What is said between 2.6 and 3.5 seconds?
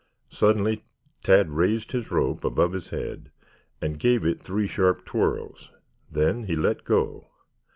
his head